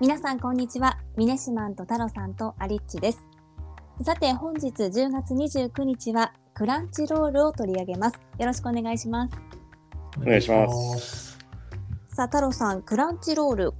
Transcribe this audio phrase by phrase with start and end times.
[0.00, 0.98] 皆さんこんにちは。
[1.16, 3.26] ミネシマンと太郎さんとアリッチです。
[4.02, 8.16] さて本日10月29日はクランチロールを取り上げます。
[8.38, 9.34] よろしくお願いします。
[10.20, 10.68] お願いしま
[10.98, 11.38] す。
[12.08, 13.72] さあ太郎さんクランチロール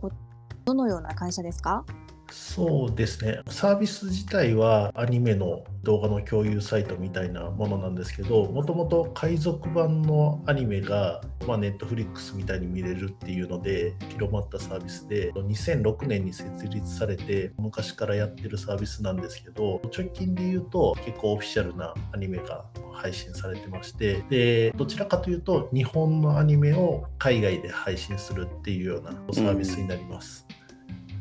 [0.64, 1.84] どのような会社ですか？
[2.30, 30.46] そうですね、サービス自体はアニメの動画の共有サイトみたいなものなんですけど、もともと海賊版のアニメが、まあ、ネットフリックスみたいに見れるっていうので広まったサービスで、2006年に設立されて、昔からやってるサービスなんですけど、直近で言うと結構オフィシャルなアニメが配信されてまして、で、どちらかというと日本のアニメを海外で配信するっていうようなサービスになります。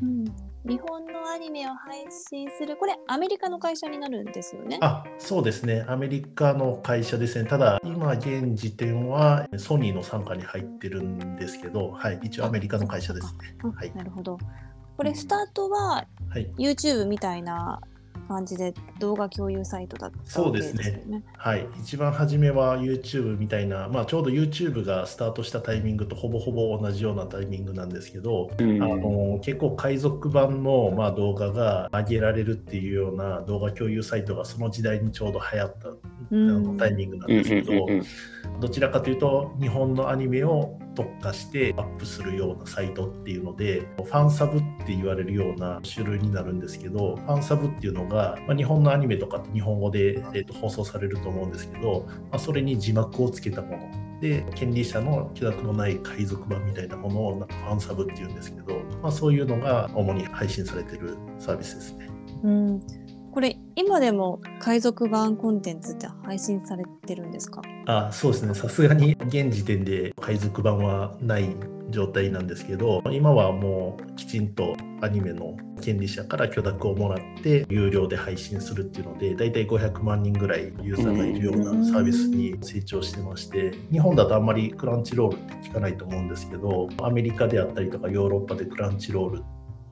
[0.02, 4.78] うん、うん日本のアニメを配信する、これ、アメリカの会社になるんですよね。
[4.82, 13.58] あそうですね、アメリカの会社ですね、ただ、今現時点はソニーの傘下に入ってるんですけど、はい、一応アメリカの会社ですね。
[13.76, 14.38] はい、なるほど。
[14.96, 16.06] これ、スタートは
[16.58, 17.82] YouTube みたいな
[18.24, 20.24] 感じで動画共有サイトだったね。
[20.26, 21.24] そうですね。
[21.38, 21.68] はい。
[21.80, 35.94] 一番初めは YouTube みたいな、まあちょうど YouTube がスタートしたタイミングとほぼほぼ同じようなタイミングなんですけど、うん、あの結構海賊版のまあ動画が上げられるっていうような動画共有サイトがその時代にちょうど流行った、あ
[36.32, 37.88] のタイミングなんですけど、
[38.60, 62.10] どちらかというと日本のアニメを特化してアップするようなサイトっていうのでファンサブって言われるような種類になるんですけどファンサブっていうのが、まあ、日本のアニメとかって日本語で、えー、と放送されると思うんですけど、まあ、それに字幕をつけたもので権利者の許諾のない海賊版みたいなものをファンサブっていうんですけど、まあ、そういうのが主に配信されてるサービスですね。
[62.44, 63.03] うん
[63.34, 67.64] これ今でも海賊版コンテンツって配信されてるんですか？
[67.88, 68.54] あそうですね。
[68.54, 71.56] さすがに現時点で海賊版はない
[71.90, 89.46] 状態なんですけど今はもうきちんとアニメの権利者から許諾をもらって有料で配信するっていうので大体500万人ぐらいユーザーがいるようなサービスに成長してまして日本だとあんまりクランチロールって聞かないと思うんですけどアメリカであったりとかヨーロッパでクランチロールって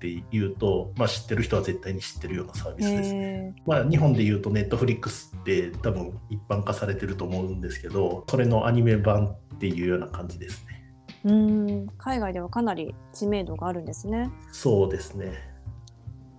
[0.09, 3.55] 言うと、まあ、知ってる人は絶対に知ってるようなサービスですね。
[3.65, 10.77] まあ、日本で言うとネットフリックスって多分一般化されてると思うんですけどそれのアニメ版っていうような感じですね。
[11.23, 14.31] うん海外ではかなり知名度があるんですね。
[14.51, 15.33] そうですね。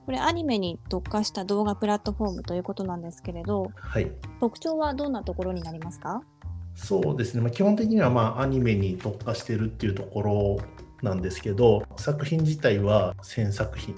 [0.04, 6.22] これアニメに特化した動画プラットフォームということなんですけれど、はい、特徴はどんなところになりますか？
[6.74, 10.58] そうですね、まあ、基本的にはまあアニメに特化してるっていうところ
[11.02, 13.94] なんですけど、作品自体は1000作品。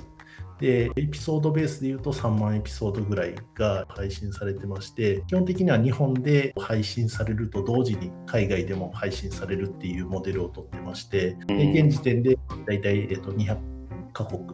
[0.60, 13.58] で、エピソードベースで言うと3万エピソードぐらいが配信されてまして、基本的には日本で配信されると同時に海外でも配信されるっていうモデルをとってまして、で現時点で大体、えっと、200
[14.12, 14.46] カ国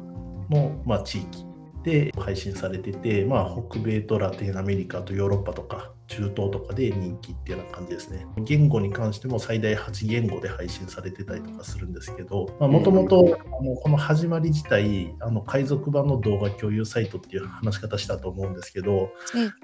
[0.49, 1.50] の、まあ、地域
[1.82, 8.26] で配信されてて、まあ、北米とラテンアメリカとヨーロッパとか中東とかで人気っていうような感じですね。
[8.38, 13.38] 言語に関しても最大8言語で配信されてたりとかするんですけど、もともと
[13.82, 19.10] この始まり自体、あの海賊版の動画共有サイトっていう話し方したと思うんですけど、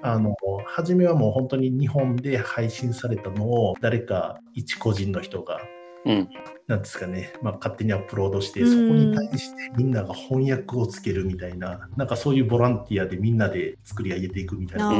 [0.01, 0.35] あの
[0.65, 5.59] 初めはもう本当に日本で配信されたのを誰か一個人の人が
[6.05, 6.29] うん、
[6.67, 14.91] なんですかね、まあ、勝手にアップロードして、そこに対してみんなが翻訳をつけるみたいな、なんかそういうボランティアでみんなで作り上げていくみたいな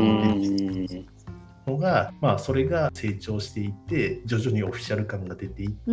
[1.68, 5.92] のが、まあ、それが成長していって徐々にオフィシャル感が出ていって、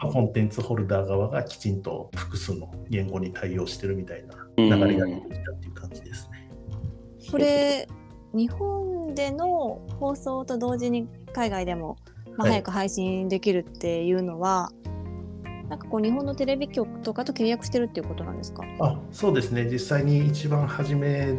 [0.00, 6.50] まあ、コンテンツホルダー側がきちんと複数の言語に対応してるみたいな流れが出てきたっていう感じですね。
[7.30, 7.88] これ
[8.32, 11.96] 日本での放送と同時に海外でも
[12.36, 14.72] まあ、早く配信できるっていうのは、は
[15.66, 18.62] い、なんかこう日本のテレビ局とかと契約してるっていうことなんですか？
[18.80, 19.66] あそうですね。
[19.70, 21.34] 実際に一番初め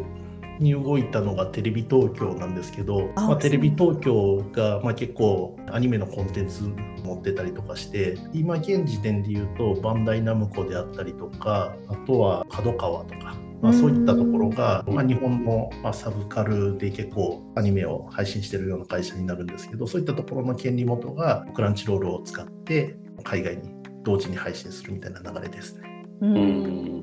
[0.58, 6.64] に動いたのがテレビ東京なんですけどまあ、テレビ東京が、まあ、結構アニメのコンテンツ
[7.04, 23.70] 持ってたりとかして今現時点で言うとバンダイナムコであったりとかあとは角川とかまあ、そういったところが、まあ、日本の、まあ、サブカルで結構アニメを配信してるような会社になるんですけどそういったところの権利元がクランチロールを使って海外に
[24.04, 25.82] 同時に配信するみたいな流れですね。
[26.20, 27.02] うん。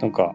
[0.00, 0.34] なんか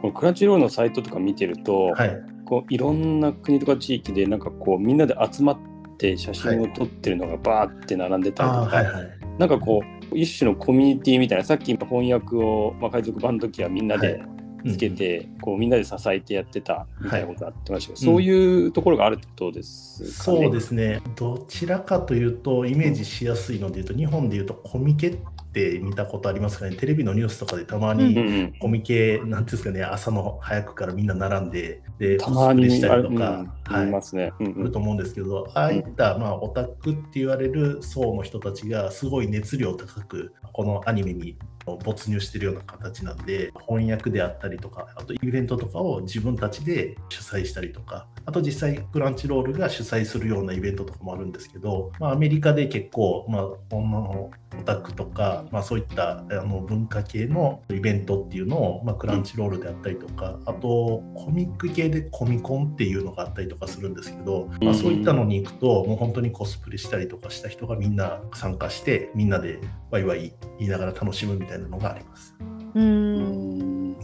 [0.00, 5.58] このクランチロールのサイトとか見てると、はい、こういろんな国とか地域でなんかこうみんなで集まっ
[5.96, 9.82] て写真を撮ってるのがバーって並んでたりとか、はいはいはい、なんかこ
[10.12, 14.22] う一種のコミュニティみたいなさっき翻訳を、まあ、海賊版の時はみんなで
[14.66, 21.02] つけて、うん、こうみんなで支えてやってたみたいなことがあってましたけど、はい、そういうところがあるってことですかね、そうですね。
[21.16, 25.18] どちらかというとイメージしやすいのでいうと、日本でいうとコミケっ
[25.52, 26.74] て見たことありますかね？
[26.76, 29.84] テレビのニュースとかでたまにコミケ、うん、なんていうんですかね？
[29.84, 72.34] 朝の早くからみんな並んででたまにしたりとか、はい、ますね、うんうん、ると思うんですけどああいった、まあ、オタクって言われる層の人たちがすごい熱量高くこのアニメに没入してるような形なんで翻訳であったりとかあとイベントとかを自分たちで主催したりとかあと実際クランチロールが主催するようなイベントとかもあるんですけど、まあ、アメリカで結構、まあ、女のオタクとか、まあ、そういったあの文化系のイベントっていうのを、まあ、クランチロールであったりとかあとコミック系でコミコンっていうのがあったりとかするんですけど、まあ、そういったのに行くともう本当にコスプレしたりとかした人がみんな参加してみんなでワイワイ言いながら楽しむみたいなのがあります。
[72.74, 73.96] うん。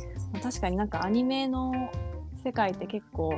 [0.42, 1.72] 確かになんかアニメの
[2.42, 3.34] 世界って結構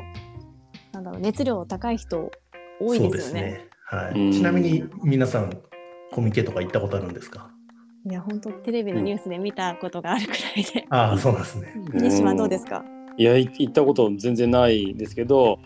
[0.93, 2.31] なんだろう熱量高い人
[2.81, 3.43] 多いですよね。
[3.43, 3.67] ね。
[3.87, 5.53] はい、ちなみに皆さん
[6.13, 7.51] コミケとか行ったことあるんですか？
[8.09, 11.75] いや本当テレビのニュースで見たことがあるくらいで、うん、ああそうなんですね。
[11.95, 12.85] 西島どうですか？
[13.17, 15.59] いや行ったこと全然ないですけど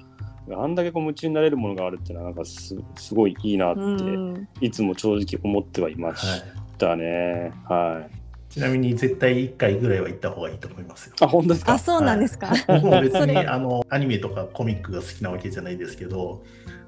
[0.53, 6.43] あんだけこう夢中になれるものがあるっていうのはなんかすすごいいいなって、いつも正直思ってはいまし
[6.79, 7.53] たね。
[7.65, 8.11] はい、はい
[8.57, 11.15] ちなみに絶対1回ぐらいは行った方がいいと思いますよ。
[11.21, 11.75] あ、本当ですか？
[11.75, 12.47] あ、そうなんですか？
[12.47, 16.43] はい、僕も別にあのアニメとかコミックが好きなわけじゃないですけど、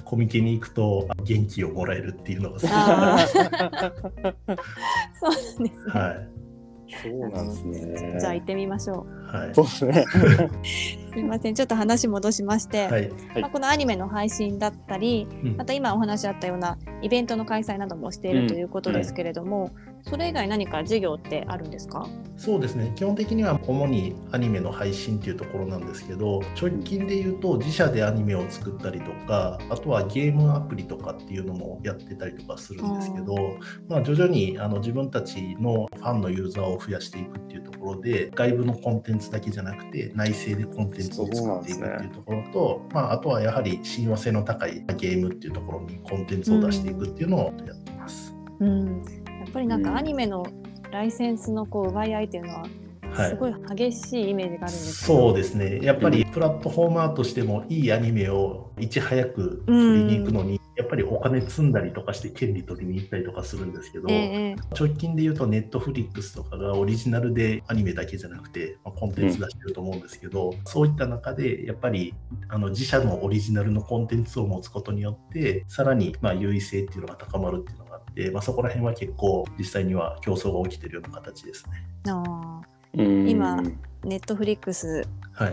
[0.06, 3.18] コミケに行くと元気をもらえるっていうのが好きな
[5.20, 5.72] そうなんですね。
[5.88, 6.28] はい。
[7.02, 8.16] そうなんですね。
[8.18, 9.27] じゃあ行ってみましょう。
[9.28, 9.54] はい。
[9.54, 10.04] そうですね。
[11.10, 13.10] すみません、ちょっと話戻しまして、はい、
[13.40, 15.26] まあ、このアニメの配信だったり、
[15.56, 19.88] また今お話あったようなイベントの開催などもしているということですけれども、うん。
[20.02, 22.06] それ以外何か授業ってあるんですか？
[22.36, 22.92] そうですね。
[22.94, 33.34] 基本的には主にアニメの配信っていうところなんですけど直近で言うと自社でアニメを作ったりとかあとはゲームアプリとかっていうのもやってたりとかするんですけど、
[33.88, 48.34] まあ、徐々にあの自分たちのファンのユーザーを増やしていくっていうところで外部のコンテンツだけじゃなくて内製でコンテンツを作っていくっていうところと、ね、まあ、あとはやはり親和性の高いゲームっていうところにコンテンツを出していくっていうのをやってます。
[48.60, 50.46] うん、うんっぱりなんかアニメの
[50.90, 52.64] ライセンスのこう奪い合いっていうのは
[53.28, 55.80] すごい激しいイメージがあるんですはい、そうですね。
[55.82, 72.14] やっぱりプラットフォーマーとしてもいいアニメをいち早く取りに行くのに、やっぱりお金積んだりとかして権利取りに行ったりとかするんですけど、えー、直近で言うとネットフリックスとかがオリジナルでアニメだけじゃなくて、まあ、コンテンツ出してると思うんですけど、うん、そういった中でやっぱり
[72.48, 81.86] あの自社のオリジナルのコンテンツを持つことによってさらにまあ優位性っていうのが高まるっていうのがあって、まあ、そこら辺は結構実際には競争が起きてるような形ですね。
[82.08, 82.60] あ
[82.94, 83.62] 今
[84.08, 85.06] ネットフリックス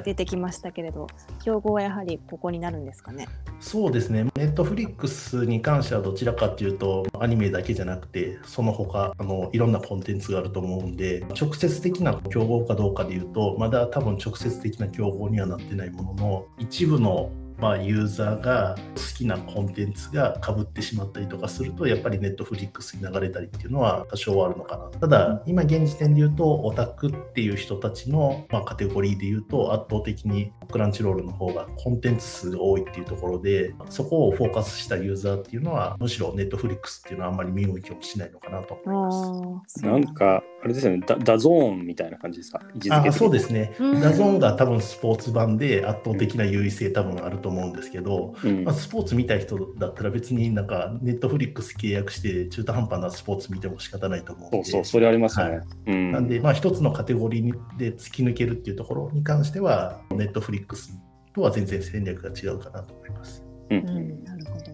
[0.04, 3.28] 出てきましたけれど、はい、競合はやはりここになるんですかね？
[3.60, 25.00] そうですね、ネットフリックスに関してはどちらかというと、アニメだけじゃなくて、その他あのいろんなコンテンツがあると思うんで、直接的な競合かどうかでいうと、まだ多分直接的な競合にはなってないものの、一部のまあ、ユーザーが好きなコンテンツがかぶってしまったりとかするとやっぱりネットフリックスに流れたりっていうのは多少あるのかな。
[25.00, 39.86] ただ今現時点で言うとオタクっていう人たちの、まあ、カテゴリーで言うと圧倒的にクランチロールの方がコンテンツ数が多いっていうところでそこをフォーカスしたユーザーっていうのはむしろネットフリックスっていうのはあんまり見向きもしないのかなと思います。
[39.86, 41.04] なんかあれですよね。
[41.06, 42.60] ダダゾーンみたいな感じですか？
[42.90, 43.76] あそうですね。
[43.80, 55.62] ダゾーンが多分スポーツ版で圧倒的な優位性多分あると思うんですけど、うん、まあ、スポーツ見たい人だったら別になんかネットフリックス契約して中途半端なスポーツ見ても仕方ないと思うそうそうそれありますね、はい。
[55.86, 61.00] うん、なんでまあ一つのカテゴリーで突き抜けるっていうところに関してはネットフリックス
[61.36, 64.66] とは全然戦略が違うかなと思います、うん、うん、なるほど。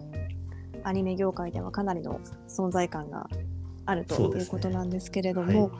[0.84, 3.28] アニメ業界ではかなりの存在感が
[3.84, 5.60] あるということなんですけれども、ね。
[5.60, 5.70] はい、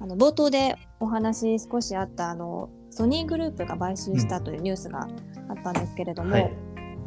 [0.00, 5.08] あの冒頭でお話少しあったあのソニーグループが買収したというニュースがあ
[5.70, 6.52] ったんですけれども、うんはい、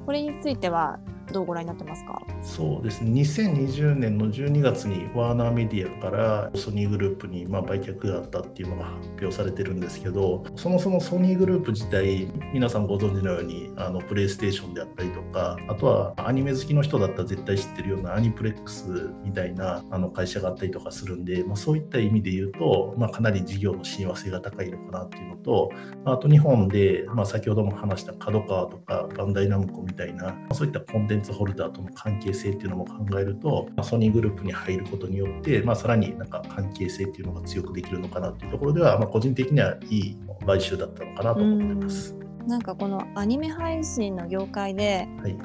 [0.06, 1.00] これについては
[1.32, 2.22] どうご覧になってますか？
[2.42, 3.22] そうですね。
[3.22, 25.72] 2020年の12月にワーナーメディアからソニーグループにま売却があったっていうのが発表されてるんですけどそもそもソニーグループ自体皆さんご存知のようにあのプレイステーションであったりとかあとはアニメ好きの人だったら絶対知ってるようなアニプレックスみたいなあの会社があったりとかするんで、まあ、そういった意味で言うと、まあ、かなり事業の親和性が高いのかなっていうのと
[26.06, 42.16] あと日本で、まあ、先ほども話した角川とかバンダイナムコみたいなそういったコンテンンツホルダーとの関係性っていうのも考えると、まあ、ソニーグループに入ることによって、まあ、さらになんか関係性っていうのが強くできるのかなっていうところでは、まあ、個人的にはいい買収だったのかなと思います。
[42.48, 45.36] なんかこのアニメ配信の業界で、はい、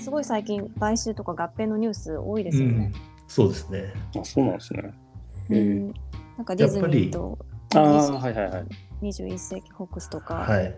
[0.00, 2.92] すごい最近買収とか合併のニュース多いですよね。
[2.94, 3.92] うん、そうですね。
[4.16, 4.94] あ、そうなんですね。
[5.50, 5.86] うん、
[6.36, 7.38] なんかディズニーと
[7.74, 8.64] あはいはいはい。
[9.02, 10.74] 21世紀フォックスとか、はい、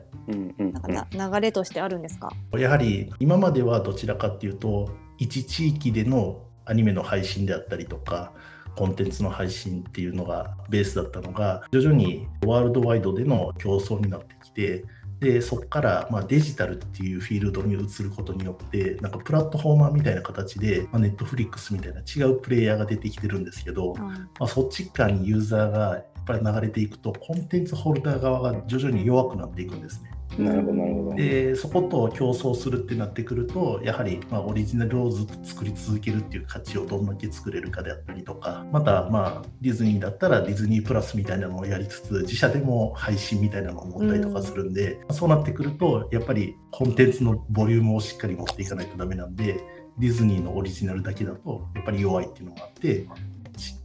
[0.58, 2.32] なんか流れとしてあるんですか？
[2.58, 8.32] やはり今まではどちらかっていうと一地域でのアニメの配信であったりとか
[8.76, 14.84] コンテンツの配信っていうのがベースだったのが徐々にワールドワイドでの競争になってきて
[15.20, 30.10] でそこからまデジタルっていうフィールドに移ることによってなんかプラットフォーマーみたいな形で、まネットフリックスみたいな違うプレイヤーが出てきてるんですけど、うん、まあ、そっち側にユーザーがぱり流れていくとコンテンツホルダー側が徐々に弱くなっていくんですね。
[30.38, 31.16] なるほどなるほど。
[31.16, 49.60] でそこと競争するってなってくるとやはりまオリジナルをずっと作り続けるっていう価値をどんだけ作れるかであったりとかまたまあディズニーだったらディズニープラスみたいなのをやりつつ自社でも配信みたいなのを持ったりとかするんで、うん、そうなってくるとやっぱりコンテンツのボリュームをしっかり持っていかないとダメなんで
[49.98, 53.06] ディズニーのオリジナルだけだとやっぱり弱いっていうのがあって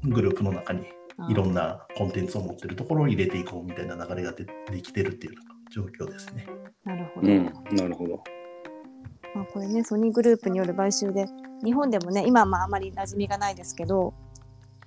[0.04, 0.86] グループの中に
[1.30, 5.36] いろんなコンテンツを持ってるところを入れていこうみたいな流れがでできてるっていう
[5.74, 6.46] 状況ですね。
[6.86, 7.28] なるほど。
[7.28, 8.24] うん、なるほど。
[9.34, 11.26] まあ、これねソニーグループによる買収で
[11.64, 14.14] 日本でもね今はまああまり馴染みがないですけど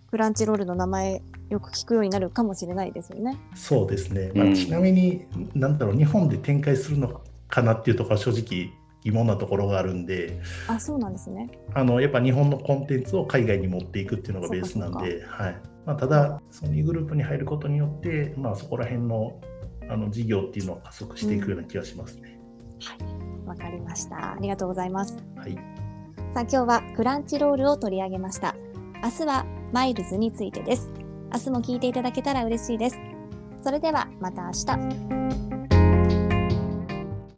[0.08, 3.36] クランチロールの名前よく聞くようになるかもしれないですよね。
[3.56, 8.70] そうですね、まあ、ちなみに、うん、なんだろう日本で展開するのかなっていうところは正直
[9.02, 19.40] 疑問なところがあるんであそうなんですねあのやっぱ日本のコンテンツを海外に持っていくっていうのがベースなんで、はいまあ、ただソニーグループに入ることによって、まあ、そこら辺の
[19.88, 22.38] あの事業っていうのを加速していくような気がしますね。
[22.80, 24.32] うん、はい、わかりました。
[24.32, 25.16] ありがとうございます。
[25.36, 25.54] はい。
[26.34, 28.54] さあ今日はクランチロールを取り上げました。
[29.02, 30.90] 明日はマイルズについてです。
[31.32, 32.98] 明日も聞いていただけたら嬉しいです。
[33.62, 35.55] それではまた明日。